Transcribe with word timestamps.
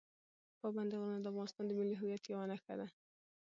پابندي 0.59 0.95
غرونه 1.01 1.19
د 1.21 1.27
افغانستان 1.31 1.63
د 1.67 1.71
ملي 1.79 1.95
هویت 1.97 2.23
یوه 2.31 2.45
نښه 2.51 2.73
ده. 2.79 2.87